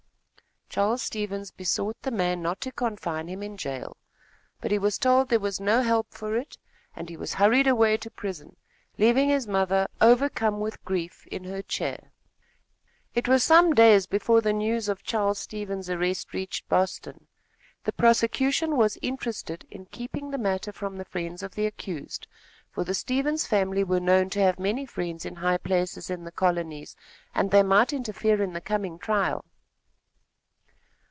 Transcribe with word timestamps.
Charles 0.73 1.01
Stevens 1.01 1.51
besought 1.51 2.01
the 2.01 2.11
man 2.11 2.41
not 2.41 2.61
to 2.61 2.71
confine 2.71 3.27
him 3.27 3.43
in 3.43 3.57
jail, 3.57 3.97
but 4.61 4.71
was 4.79 4.97
told 4.97 5.27
there 5.27 5.37
was 5.41 5.59
no 5.59 5.81
help 5.83 6.07
for 6.13 6.37
it, 6.37 6.57
and 6.95 7.09
he 7.09 7.17
was 7.17 7.33
hurried 7.33 7.67
away 7.67 7.97
to 7.97 8.09
prison, 8.09 8.55
leaving 8.97 9.27
his 9.27 9.45
mother 9.49 9.85
overcome 9.99 10.61
with 10.61 10.81
grief 10.85 11.27
in 11.27 11.43
her 11.43 11.61
chair. 11.61 12.13
It 13.13 13.27
was 13.27 13.43
some 13.43 13.73
days 13.75 14.05
before 14.07 14.39
the 14.39 14.53
news 14.53 14.87
of 14.87 15.03
Charles 15.03 15.39
Stevens' 15.39 15.89
arrest 15.89 16.33
reached 16.33 16.69
Boston. 16.69 17.27
The 17.83 17.91
prosecution 17.91 18.77
was 18.77 18.97
interested 19.01 19.67
in 19.69 19.87
keeping 19.87 20.31
the 20.31 20.37
matter 20.37 20.71
from 20.71 20.95
the 20.95 21.03
friends 21.05 21.43
of 21.43 21.55
the 21.55 21.65
accused, 21.67 22.27
for 22.69 22.85
the 22.85 22.93
Stevens 22.93 23.45
family 23.45 23.83
were 23.83 23.99
known 23.99 24.29
to 24.29 24.39
have 24.39 24.57
many 24.57 24.85
friends 24.85 25.25
in 25.25 25.35
high 25.35 25.57
places 25.57 26.09
in 26.09 26.23
the 26.23 26.31
colonies, 26.31 26.95
and 27.35 27.51
they 27.51 27.61
might 27.61 27.91
interfere 27.91 28.41
in 28.41 28.53
the 28.53 28.61
coming 28.61 28.97
trial. 28.97 29.43